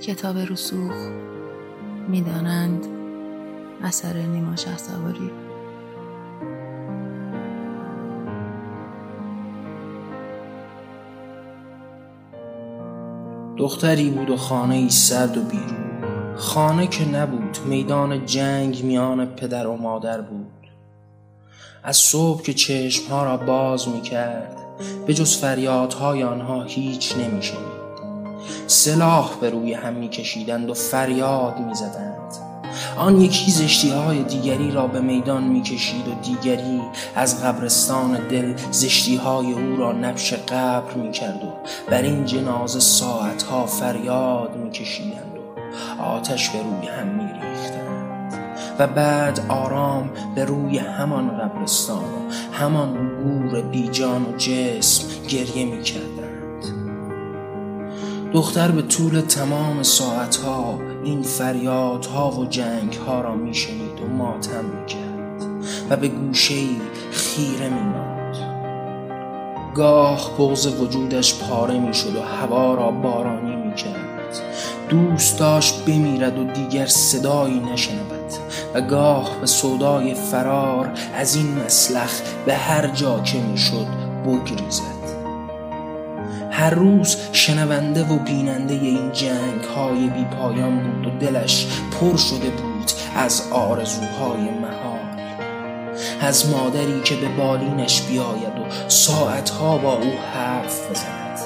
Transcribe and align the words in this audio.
کتاب 0.00 0.38
رسوخ 0.38 0.92
می‌دانند 2.08 2.86
اثر 3.82 4.12
نیما 4.12 4.56
شهسواری. 4.56 5.30
دختری 13.58 14.10
بود 14.10 14.30
و 14.30 14.36
خانه 14.36 14.74
ای 14.74 14.90
سرد 14.90 15.36
و 15.36 15.42
بیرون. 15.42 16.34
خانه 16.36 16.86
که 16.86 17.08
نبود 17.08 17.58
میدان 17.66 18.26
جنگ 18.26 18.84
میان 18.84 19.26
پدر 19.26 19.66
و 19.66 19.76
مادر 19.76 20.20
بود. 20.20 20.70
از 21.82 21.96
صبح 21.96 22.42
که 22.42 22.54
چشمها 22.54 23.24
را 23.24 23.36
باز 23.36 23.88
می 23.88 24.00
کرد 24.00 24.56
به 25.06 25.14
جز 25.14 25.36
فریادهای 25.36 26.22
آنها 26.22 26.62
هیچ 26.62 27.16
نمی 27.16 27.42
شنید 27.42 27.79
سلاح 28.66 29.30
به 29.40 29.50
روی 29.50 29.72
هم 29.72 29.92
می 29.92 30.08
کشیدند 30.08 30.70
و 30.70 30.74
فریاد 30.74 31.58
می 31.58 31.74
زدند 31.74 32.50
آن 32.96 33.20
یکی 33.20 33.50
زشتی 33.50 33.90
های 33.90 34.22
دیگری 34.22 34.70
را 34.70 34.86
به 34.86 35.00
میدان 35.00 35.44
می 35.44 35.62
کشید 35.62 36.08
و 36.08 36.14
دیگری 36.22 36.80
از 37.16 37.44
قبرستان 37.44 38.28
دل 38.28 38.54
زشتی 38.70 39.16
های 39.16 39.52
او 39.52 39.76
را 39.76 39.92
نبش 39.92 40.32
قبر 40.32 40.94
می 40.94 41.12
کرد 41.12 41.44
و 41.44 41.52
بر 41.90 42.02
این 42.02 42.24
جنازه 42.24 42.80
ساعتها 42.80 43.66
فریاد 43.66 44.56
می 44.56 44.70
کشیدند 44.70 45.32
و 45.98 46.02
آتش 46.02 46.50
به 46.50 46.58
روی 46.62 46.88
هم 46.88 47.06
می 47.06 47.32
ریختند 47.32 47.90
و 48.78 48.86
بعد 48.86 49.40
آرام 49.48 50.10
به 50.34 50.44
روی 50.44 50.78
همان 50.78 51.38
قبرستان 51.38 52.04
و 52.04 52.32
همان 52.52 52.94
گور 52.94 53.62
بیجان 53.62 54.22
و 54.22 54.36
جسم 54.36 55.06
گریه 55.28 55.64
می 55.64 55.82
کردند 55.82 56.19
دختر 58.32 58.70
به 58.70 58.82
طول 58.82 59.20
تمام 59.20 59.82
ساعتها 59.82 60.78
این 61.04 61.22
فریادها 61.22 62.30
و 62.30 62.46
جنگها 62.46 63.20
را 63.20 63.34
میشنید 63.34 64.00
و 64.00 64.06
ماتم 64.16 64.64
می‌کرد 64.64 65.42
و 65.90 65.96
به 65.96 66.08
گوشه 66.08 66.54
خیره 67.10 67.68
میماند. 67.68 68.36
گاه 69.74 70.30
بغز 70.38 70.66
وجودش 70.66 71.34
پاره 71.34 71.78
می‌شد 71.78 72.16
و 72.16 72.22
هوا 72.22 72.74
را 72.74 72.90
بارانی 72.90 73.56
می‌کرد. 73.56 74.42
دوست 74.88 75.38
داشت 75.38 75.84
بمیرد 75.84 76.38
و 76.38 76.44
دیگر 76.44 76.86
صدایی 76.86 77.60
نشنود 77.60 78.32
و 78.74 78.80
گاه 78.80 79.30
به 79.40 79.46
صدای 79.46 80.14
فرار 80.14 80.92
از 81.14 81.36
این 81.36 81.58
مسلخ 81.66 82.20
به 82.46 82.54
هر 82.54 82.86
جا 82.86 83.20
که 83.20 83.38
می‌شد 83.38 83.86
بگریزد. 84.26 84.99
هر 86.60 86.70
روز 86.70 87.16
شنونده 87.32 88.04
و 88.04 88.18
بیننده 88.18 88.74
این 88.74 89.12
جنگ 89.12 89.64
های 89.76 90.08
بی 90.08 90.24
پایان 90.24 90.82
بود 90.82 91.06
و 91.06 91.18
دلش 91.18 91.66
پر 91.90 92.16
شده 92.16 92.50
بود 92.50 92.90
از 93.16 93.42
آرزوهای 93.50 94.40
محال 94.40 95.20
از 96.20 96.50
مادری 96.50 97.00
که 97.04 97.14
به 97.14 97.28
بالینش 97.28 98.02
بیاید 98.02 98.58
و 98.58 98.88
ساعتها 98.88 99.78
با 99.78 99.92
او 99.92 100.12
حرف 100.34 100.90
بزند. 100.90 101.38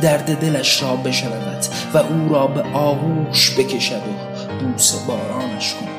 درد 0.00 0.40
دلش 0.40 0.82
را 0.82 0.96
بشنود 0.96 1.64
و 1.94 1.98
او 1.98 2.28
را 2.28 2.46
به 2.46 2.62
آغوش 2.62 3.58
بکشد 3.58 4.02
و 4.02 4.64
بوس 4.64 4.94
بارانش 4.94 5.74
کند. 5.74 5.90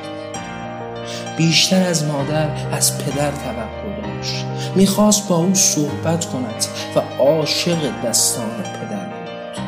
بیشتر 1.37 1.83
از 1.83 2.03
مادر 2.05 2.49
از 2.71 2.97
پدر 2.97 3.31
توقع 3.31 4.10
داشت 4.21 4.45
می‌خواست 4.75 5.27
با 5.27 5.35
او 5.35 5.55
صحبت 5.55 6.25
کند 6.25 6.65
و 6.95 6.99
عاشق 6.99 8.01
دستان 8.05 8.63
پدر 8.63 9.05
بود. 9.05 9.63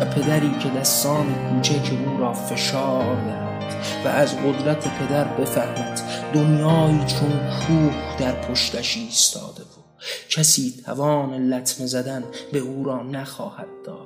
و 0.00 0.04
پدری 0.04 0.58
که 0.62 0.68
دستان 0.68 1.34
کوچک 1.34 1.92
او 2.06 2.18
را 2.18 2.32
فشار 2.32 3.14
دهد 3.14 4.04
و 4.04 4.08
از 4.08 4.36
قدرت 4.36 4.88
پدر 4.98 5.24
بفهمد 5.24 6.00
دنیایی 6.34 6.98
چون 6.98 7.30
کوه 7.30 8.18
در 8.18 8.32
پشتش 8.32 8.96
ایستاده 8.96 9.62
و 9.62 10.02
کسی 10.30 10.74
توان 10.84 11.54
لطمه 11.54 11.86
زدن 11.86 12.24
به 12.52 12.58
او 12.58 12.84
را 12.84 13.02
نخواهد 13.02 13.68
داشت. 13.86 14.04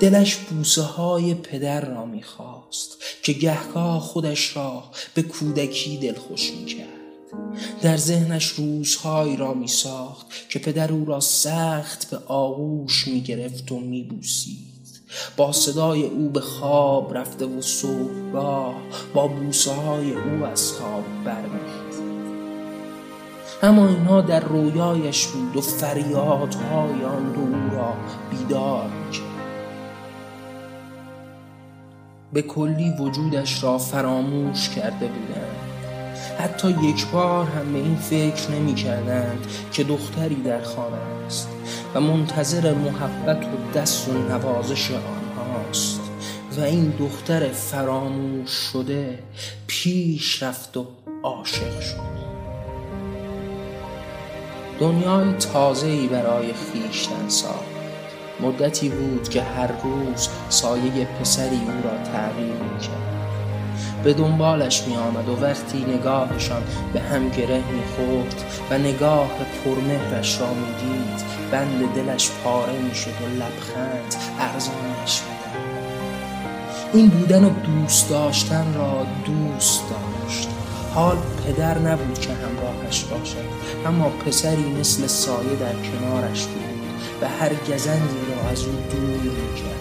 دلش 0.00 0.36
بوسه 0.36 0.82
های 0.82 1.34
پدر 1.34 1.80
را 1.80 2.04
می‌خواست 2.06 2.96
که 3.22 3.32
گهگاه 3.32 4.00
خودش 4.00 4.56
را 4.56 4.82
به 5.14 5.22
کودکی 5.22 5.96
دلخوش 5.98 6.52
می‌کرد. 6.52 6.95
در 7.82 7.96
ذهنش 7.96 8.46
روزهایی 8.46 9.36
را 9.36 9.54
می 9.54 9.68
ساخت 9.68 10.26
که 10.48 10.58
پدر 10.58 10.92
او 10.92 11.04
را 11.04 11.20
سخت 11.20 12.10
به 12.10 12.18
آغوش 12.26 13.08
می 13.08 13.20
گرفت 13.20 13.72
و 13.72 13.80
می 13.80 14.02
بوسید 14.02 14.66
با 15.36 15.52
صدای 15.52 16.06
او 16.06 16.28
به 16.28 16.40
خواب 16.40 17.16
رفته 17.16 17.46
و 17.46 17.62
صبحگاه 17.62 18.74
با 19.14 19.28
بوسه 19.28 19.72
های 19.72 20.12
او 20.12 20.44
از 20.44 20.72
خواب 20.72 21.04
برمیخیزد 21.24 22.06
اما 23.62 23.88
اینها 23.88 24.20
در 24.20 24.40
رویایش 24.40 25.26
بود 25.26 25.56
و 25.56 25.60
فریادهای 25.60 27.04
آن 27.04 27.32
دو 27.32 27.40
او 27.40 27.76
را 27.76 27.92
بیدار 28.30 28.88
می‌کرد. 29.06 29.26
به 32.32 32.42
کلی 32.42 32.90
وجودش 32.98 33.64
را 33.64 33.78
فراموش 33.78 34.68
کرده 34.68 35.06
بودند. 35.06 35.75
حتی 36.38 36.70
یک 36.70 37.06
بار 37.06 37.46
هم 37.46 37.72
به 37.72 37.78
این 37.78 37.96
فکر 37.96 38.50
نمی 38.50 38.74
کردند 38.74 39.46
که 39.72 39.84
دختری 39.84 40.42
در 40.42 40.62
خانه 40.62 40.96
است 41.26 41.48
و 41.94 42.00
منتظر 42.00 42.74
محبت 42.74 43.44
و 43.44 43.78
دست 43.78 44.08
و 44.08 44.12
نوازش 44.12 44.90
آنهاست. 44.90 46.00
و 46.58 46.60
این 46.60 46.92
دختر 46.98 47.48
فراموش 47.48 48.50
شده 48.50 49.18
پیش 49.66 50.42
رفت 50.42 50.76
و 50.76 50.86
عاشق 51.22 51.80
شد. 51.80 52.16
دنیای 54.80 55.32
تازه‌ای 55.32 56.06
برای 56.06 56.52
خیشتن 56.52 57.28
ساخت. 57.28 57.64
مدتی 58.40 58.88
بود 58.88 59.28
که 59.28 59.42
هر 59.42 59.66
روز 59.66 60.28
سایه 60.48 61.04
پسری 61.04 61.56
او 61.56 61.72
را 61.84 62.12
تغییر 62.12 62.52
می‌کرد. 62.52 63.25
به 64.06 64.14
دنبالش 64.14 64.82
می 64.82 64.96
آمد 64.96 65.28
و 65.28 65.40
وقتی 65.42 65.84
نگاهشان 65.84 66.62
به 66.92 67.00
هم 67.00 67.28
گره 67.28 67.56
می 67.56 67.82
خورد 67.96 68.44
و 68.70 68.78
نگاه 68.78 69.30
پرمهرش 69.64 70.40
را 70.40 70.46
می 70.54 70.66
دید 70.80 71.24
بند 71.50 71.94
دلش 71.94 72.30
پاره 72.44 72.78
می 72.78 72.94
شد 72.94 73.10
و 73.10 73.26
لبخند 73.34 74.14
ارزانش 74.40 75.22
می 76.92 77.00
این 77.00 77.08
بودن 77.08 77.44
و 77.44 77.50
دوست 77.50 78.10
داشتن 78.10 78.74
را 78.74 79.06
دوست 79.26 79.82
داشت. 79.90 80.48
حال 80.94 81.16
پدر 81.46 81.78
نبود 81.78 82.18
که 82.18 82.30
همراهش 82.32 83.04
باشد 83.04 83.36
اما 83.86 84.08
پسری 84.08 84.74
مثل 84.80 85.06
سایه 85.06 85.56
در 85.60 85.72
کنارش 85.72 86.46
بود 86.46 86.62
و 87.22 87.28
هر 87.28 87.54
گزندی 87.54 88.16
را 88.28 88.50
از 88.50 88.64
او 88.64 88.72
دور 88.72 89.32
می‌کرد. 89.32 89.75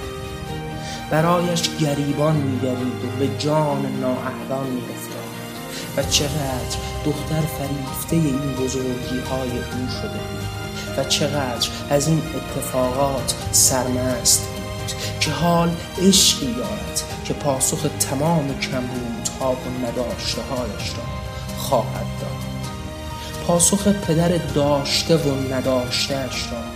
برایش 1.12 1.70
گریبان 1.80 2.36
میگرید 2.36 3.06
و 3.06 3.20
به 3.20 3.38
جان 3.38 4.00
نااهلان 4.02 4.68
میافتاد. 4.70 5.26
و 5.98 6.04
چقدر 6.04 6.78
دختر 7.06 7.42
فریفته 7.42 8.16
این 8.16 8.54
بزرگی 8.54 9.20
های 9.30 9.50
او 9.50 9.90
شده 10.02 10.10
بود 10.10 10.56
و 10.98 11.04
چقدر 11.04 11.70
از 11.90 12.08
این 12.08 12.22
اتفاقات 12.36 13.36
سرمست 13.52 14.42
بود 14.42 15.20
که 15.20 15.32
حال 15.32 15.70
عشقی 16.02 16.54
دارد 16.54 17.02
که 17.26 17.34
پاسخ 17.34 17.78
تمام 18.00 18.60
کمبودها 18.60 19.52
و 19.52 19.88
نداشته 19.88 20.42
هایش 20.42 20.90
را 20.90 21.04
خواهد 21.58 22.06
داد. 22.22 22.56
پاسخ 23.48 23.88
پدر 23.88 24.38
داشته 24.38 25.18
و 25.18 25.54
نداشتهش 25.54 26.48
را 26.52 26.75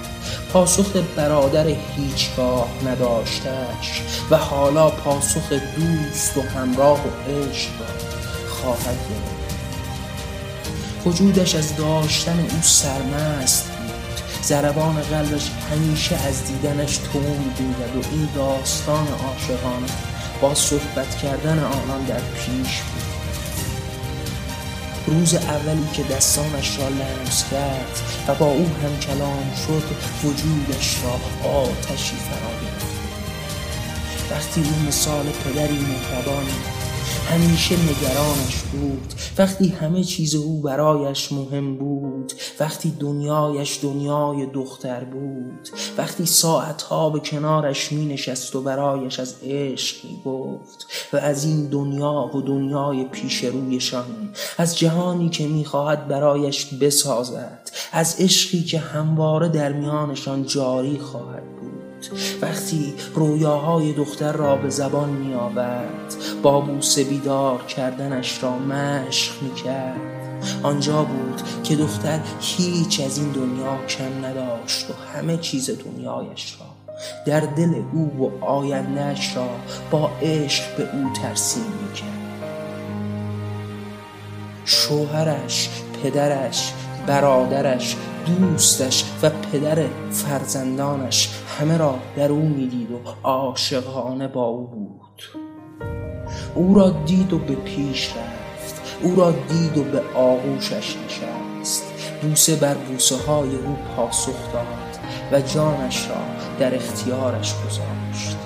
پاسخ 0.54 0.96
برادر 1.16 1.68
هیچگاه 1.68 2.68
نداشتش 2.86 4.04
و 4.30 4.38
حالا 4.38 4.90
پاسخ 4.90 5.52
دوست 5.52 6.38
و 6.38 6.42
همراه 6.42 7.00
و 7.00 7.32
عشق 7.32 7.72
را 7.80 7.86
خواهد 8.50 8.98
گرفت. 9.10 9.50
وجودش 11.06 11.56
از 11.56 11.76
داشتن 11.76 12.40
او 12.40 12.62
سرمست 12.62 13.66
بود. 13.66 14.42
زربان 14.42 15.02
قلبش 15.02 15.52
همیشه 15.72 16.16
از 16.16 16.46
دیدنش 16.46 16.98
تون 16.98 17.54
بود 17.58 17.76
و 17.96 18.08
این 18.12 18.30
داستان 18.36 19.08
عاشقانه 19.08 19.88
با 20.42 20.56
صحبت 20.56 21.16
کردن 21.16 21.60
آنان 21.60 22.04
در 22.08 22.20
پیش 22.20 22.82
بود. 22.82 23.09
روز 25.10 25.36
اولی 25.36 25.88
که 25.94 26.04
دستانش 26.04 26.80
را 26.80 26.88
لمس 26.88 27.46
کرد 27.52 28.00
و 28.28 28.36
با 28.36 28.46
او 28.46 28.66
هم 28.66 29.00
کلام 29.00 29.52
شد 29.68 29.84
وجودش 30.24 30.96
را 31.04 31.50
آتشی 31.50 32.16
فرا 32.16 32.70
وقتی 34.32 34.62
او 34.62 34.88
مثال 34.88 35.26
پدری 35.26 35.80
مهربان 35.80 36.46
همیشه 37.30 37.76
نگرانش 37.76 38.56
بود. 38.72 39.14
وقتی 39.38 39.68
همه 39.68 40.04
چیز 40.04 40.36
او 40.36 40.62
برایش 40.62 41.32
مهم 41.32 41.78
بود. 41.78 42.34
وقتی 42.60 42.94
دنیایش 43.00 43.80
دنیای 43.84 44.46
دختر 44.46 45.04
بود. 45.04 45.70
وقتی 45.98 46.26
ساعتها 46.26 47.10
به 47.10 47.20
کنارش 47.20 47.92
می 47.92 48.06
نشست 48.06 48.56
و 48.56 48.62
برایش 48.62 49.20
از 49.20 49.36
عشق 49.44 50.06
می 50.06 50.22
گفت 50.26 50.88
و 51.14 51.18
از 51.18 51.46
این 51.46 51.66
دنیا 51.66 52.32
و 52.36 52.42
دنیای 52.42 53.04
پیش 53.04 53.44
رویشان 53.44 54.34
از 54.58 54.78
جهانی 54.78 55.30
که 55.30 55.48
می 55.48 55.66
خواهد 55.66 56.08
برایش 56.08 56.66
بسازد 56.66 57.70
از 57.92 58.16
عشقی 58.20 58.64
که 58.64 58.80
همواره 58.80 59.50
در 59.50 59.74
میانشان 59.74 60.46
جاری 60.46 60.98
خواهد 60.98 61.44
بود. 61.44 61.79
وقتی 62.42 62.94
رویاهای 63.16 63.94
دختر 63.94 64.32
را 64.32 64.56
به 64.56 64.70
زبان 64.70 65.10
می 65.10 65.34
آورد 65.34 66.16
با 66.44 66.62
بوسه 66.62 67.04
بیدار 67.04 67.64
کردنش 67.64 68.44
را 68.44 68.60
مشق 68.60 69.42
می 69.42 69.54
کرد 69.54 70.20
آنجا 70.64 71.04
بود 71.04 71.42
که 71.64 71.76
دختر 71.76 72.20
هیچ 72.42 73.02
از 73.02 73.18
این 73.18 73.32
دنیا 73.32 73.86
کم 73.88 74.26
نداشت 74.26 74.90
و 74.90 74.94
همه 75.18 75.38
چیز 75.38 75.70
دنیایش 75.70 76.58
را 76.60 76.66
در 77.26 77.40
دل 77.40 77.74
او 77.94 78.12
و 78.20 78.46
آیندهش 78.46 79.38
را 79.38 79.50
با 79.92 80.10
عشق 80.22 80.78
به 80.78 80.84
او 80.84 81.14
ترسیم 81.22 81.64
می 81.64 81.94
کرد 81.94 82.30
شوهرش 84.66 85.70
پدرش 86.04 86.74
برادرش 87.08 87.96
دوستش 88.36 89.04
و 89.24 89.30
پدر 89.30 89.86
فرزندانش 90.12 91.30
همه 91.60 91.78
را 91.78 91.96
در 92.16 92.32
او 92.32 92.42
می‌دید 92.42 92.92
و 92.92 93.00
عاشقانه 93.24 94.28
با 94.28 94.44
او 94.44 94.68
بود. 94.68 95.24
او 96.56 96.76
را 96.76 96.90
دید 96.90 97.34
و 97.34 97.38
به 97.38 97.56
پیش 97.56 98.10
رفت. 98.10 98.82
او 99.04 99.16
را 99.16 99.32
دید 99.32 99.78
و 99.78 99.84
به 99.84 100.02
آغوشش 100.16 100.96
نشست. 101.06 101.84
بوسه 102.22 102.56
بر 102.56 102.74
بوسه 102.74 103.16
های 103.16 103.56
او 103.56 103.78
پاسخ 103.96 104.54
داد 104.54 105.00
و 105.32 105.42
جانش 105.42 106.08
را 106.10 106.16
در 106.60 106.76
اختیارش 106.76 107.54
گذاشت. 107.66 108.38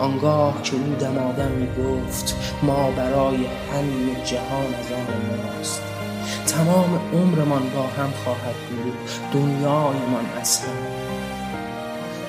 آنگاه 0.00 0.62
که 0.62 0.76
او 0.76 0.94
دمادم 1.00 1.50
می 1.50 1.66
گفت 1.66 2.36
ما 2.62 2.90
برای 2.90 3.36
همین 3.72 4.24
جهان 4.24 4.74
از 4.74 4.92
آن 4.92 5.56
ماست. 5.56 5.89
تمام 6.50 7.00
عمرمان 7.12 7.62
با 7.74 7.82
هم 7.82 8.10
خواهد 8.24 8.54
بود. 8.54 8.94
دنیایمان 9.32 10.24
از 10.40 10.58
هم 10.58 11.00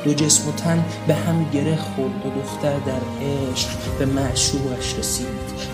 دو 0.04 0.14
جسم 0.14 0.50
و 0.50 0.52
تن 0.52 0.86
به 1.08 1.16
هم 1.16 1.50
گره 1.54 1.76
خورد 1.76 2.26
و 2.26 2.42
دختر 2.42 2.80
در 2.80 3.02
عشق 3.22 3.70
به 4.00 4.06
معشوقش 4.06 4.96
رسید 5.00 5.28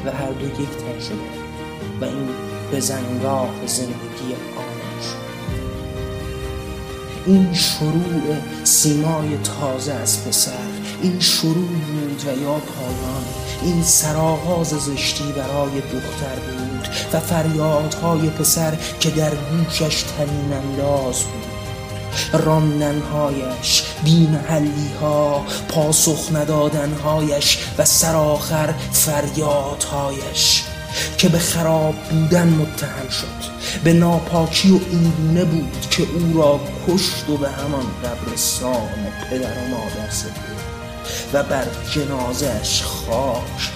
و 0.06 0.12
هر 0.12 0.32
دو 0.32 0.46
یک 0.46 0.70
تن 0.70 1.00
شد 1.00 1.20
و 2.02 2.06
این 2.06 2.28
به 2.72 2.80
زنگاه 2.80 3.50
زندگی 3.66 4.34
آن 4.58 5.02
شد. 5.02 5.28
این 7.26 7.54
شروع 7.54 8.36
سیمای 8.64 9.38
تازه 9.38 9.94
از 9.94 10.28
پسر 10.28 10.52
این 11.02 11.20
شروع 11.20 11.56
بود 11.56 12.24
و 12.28 12.42
یا 12.42 12.54
پایان 12.54 13.26
این 13.62 13.84
سرآغاز 13.84 14.68
زشتی 14.70 15.32
برای 15.32 15.82
دختر 15.82 16.36
بود. 16.36 16.67
و 17.14 17.20
فریادهای 17.20 18.30
پسر 18.30 18.74
که 19.00 19.10
در 19.10 19.32
گوشش 19.36 20.04
تنین 20.18 20.54
انداز 20.54 21.24
بود. 21.24 21.48
راندنهایش 22.34 23.84
بیمحلی 24.04 24.92
ها 25.02 25.46
پاسخ 25.70 26.32
ندادنهایش 26.34 27.58
و 27.78 27.86
سرآخر 27.86 28.74
فریادهایش 28.92 30.64
که 31.18 31.30
به 31.30 31.40
خراب 31.40 31.96
بودن 31.96 32.48
متهم 32.48 33.10
شد. 33.10 33.58
به 33.84 33.94
ناپاکی 33.94 34.72
و 34.72 34.80
اینگونه 34.92 35.46
بود 35.46 35.88
که 35.92 36.04
او 36.04 36.42
را 36.42 36.60
کشت 36.88 37.30
و 37.30 37.38
به 37.38 37.50
همان 37.50 37.86
قبرستان 38.04 38.90
پدر 39.30 39.64
و 39.64 39.68
مادر 39.72 40.10
سپرد 40.10 40.58
و 41.34 41.44
بر 41.44 41.66
جنازش 41.92 42.84
خاک 42.84 43.72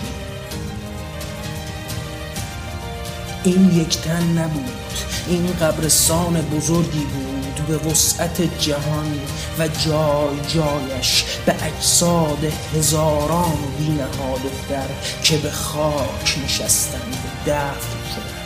این 3.44 3.72
یک 3.72 3.98
تن 4.02 4.38
نبود. 4.38 4.72
این 5.28 5.48
قبرستان 5.62 6.42
بزرگی 6.42 7.06
بود 7.06 7.68
به 7.68 7.90
وسعت 7.90 8.60
جهان 8.60 9.20
و 9.60 9.68
جای 9.68 10.42
جایش 10.48 11.24
به 11.46 11.56
اجساد 11.64 12.44
هزاران 12.76 13.58
بینه 13.78 14.04
ها 14.04 14.34
دختر 14.34 14.88
که 15.24 15.38
به 15.38 15.52
خاک 15.52 16.38
نشستند 16.46 17.18
دفن 17.48 18.14
شدند. 18.16 18.41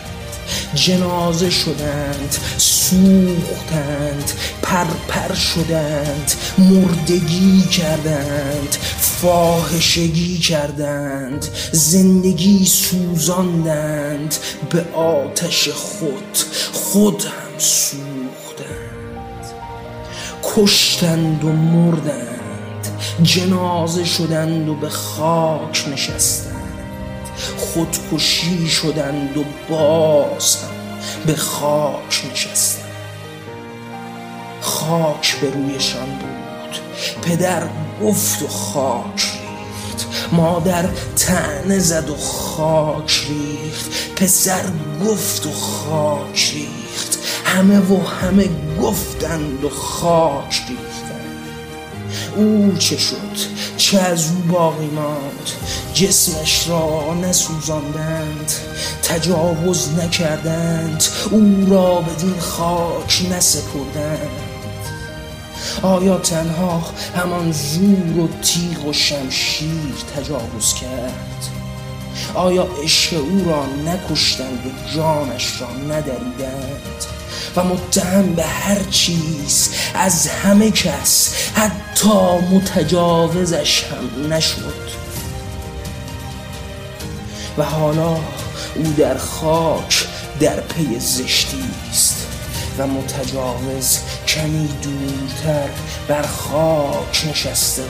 جنازه 0.73 1.49
شدند 1.49 2.37
سوختند 2.57 4.31
پرپر 4.61 5.33
شدند 5.33 6.31
مردگی 6.57 7.61
کردند 7.61 8.77
فاحشگی 8.99 10.37
کردند 10.37 11.45
زندگی 11.71 12.65
سوزاندند 12.65 14.35
به 14.69 14.85
آتش 14.93 15.69
خود 15.69 16.37
خود 16.73 17.23
هم 17.23 17.57
سوختند. 17.59 18.95
کشتند 20.43 21.43
و 21.43 21.51
مردند 21.51 22.87
جنازه 23.23 24.05
شدند 24.05 24.69
و 24.69 24.75
به 24.75 24.89
خاک 24.89 25.85
نشستند. 25.93 26.44
خودکشی 27.75 28.69
شدند 28.69 29.37
و 29.37 29.43
باز 29.69 30.55
هم 30.55 30.69
به 31.25 31.35
خاک 31.35 32.23
نشستند. 32.31 32.85
خاک 34.61 35.35
به 35.41 35.49
رویشان 35.49 36.05
بود. 36.05 36.79
پدر 37.21 37.63
گفت 38.03 38.41
و 38.41 38.47
خاک 38.47 39.21
ریخت. 39.21 40.07
مادر 40.31 40.85
تنه 41.15 41.79
زد 41.79 42.09
و 42.09 42.15
خاک 42.15 43.21
ریخت. 43.29 43.91
پسر 44.15 44.63
گفت 45.05 45.45
و 45.45 45.51
خاک 45.51 46.53
ریخت. 46.53 47.19
همه 47.45 47.79
و 47.79 48.07
همه 48.07 48.49
گفتند 48.81 49.63
و 49.63 49.69
خاک 49.69 50.61
ریختند. 50.69 51.45
او 52.35 52.75
چه 52.79 52.97
شد؟ 52.97 53.15
چه 53.77 53.99
از 53.99 54.29
او 54.31 54.53
باقی 54.53 54.87
ماند؟ 54.87 55.51
جسمش 55.95 56.67
را 56.67 57.13
نسوزاندند 57.13 58.51
تجاوز 59.03 59.89
نکردند 59.99 61.03
او 61.31 61.67
را 61.69 62.01
بدین 62.01 62.39
خاک 62.39 63.21
نسپردند. 63.31 64.29
آیا 65.81 66.17
تنها 66.17 66.83
همان 67.15 67.51
زور 67.51 68.19
و 68.19 68.27
تیغ 68.41 68.85
و 68.85 68.93
شمشیر 68.93 69.93
تجاوز 70.15 70.73
کرد؟ 70.73 71.45
آیا 72.33 72.67
عشق 72.83 73.13
او 73.13 73.45
را 73.49 73.65
نکشتند 73.65 74.65
و 74.65 74.95
جانش 74.95 75.61
را 75.61 75.67
ندریدند؟ 75.95 77.05
و 77.55 77.63
متهم 77.63 78.33
به 78.33 78.43
هر 78.43 78.83
چیز 78.91 79.69
از 79.93 80.27
همه 80.27 80.71
کس 80.71 81.33
حتی 81.53 82.37
متجاوزش 82.51 83.83
هم 83.83 84.33
نشد. 84.33 85.04
و 87.57 87.63
حالا 87.63 88.17
او 88.75 88.93
در 88.97 89.17
خاک 89.17 90.07
در 90.39 90.59
پی 90.59 90.99
زشتی 90.99 91.63
است 91.89 92.27
و 92.77 92.87
متجاوز 92.87 93.99
کمی 94.27 94.67
دورتر 94.67 95.69
بر 96.07 96.21
خاک 96.21 97.27
نشسته 97.29 97.81
و 97.81 97.85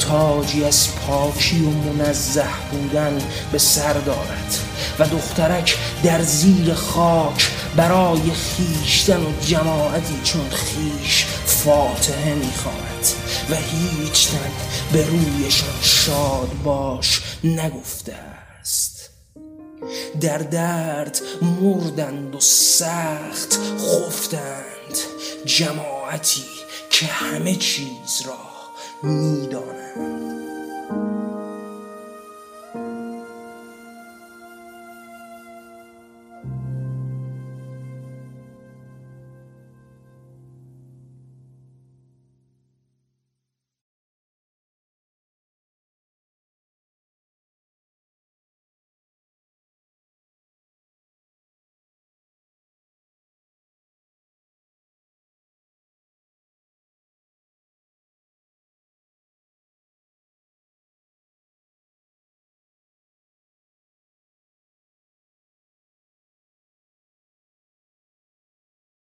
تاجی 0.00 0.64
از 0.64 0.88
پاکی 0.94 1.60
و 1.62 1.92
منزه 1.92 2.44
بودن 2.70 3.18
به 3.52 3.58
سر 3.58 3.92
دارد 3.92 4.58
و 4.98 5.06
دخترک 5.06 5.76
در 6.02 6.22
زیر 6.22 6.74
خاک 6.74 7.50
برای 7.76 8.20
خیشتن 8.20 9.20
و 9.20 9.40
جماعتی 9.46 10.20
چون 10.24 10.48
خیش 10.50 11.26
فاتحه 11.46 12.34
می‌خواند 12.34 13.06
و 13.50 13.54
هیچ 13.54 14.28
تن 14.28 14.50
به 14.92 15.06
رویشان 15.06 15.82
شاد 15.82 16.50
باش 16.64 17.22
نگفته 17.44 18.14
در 20.20 20.38
درد 20.38 21.20
مردند 21.62 22.34
و 22.34 22.40
سخت 22.40 23.58
خفتند 23.78 24.98
جماعتی 25.44 26.44
که 26.90 27.06
همه 27.06 27.54
چیز 27.54 28.22
را 28.26 28.38
می‌دانند. 29.02 30.57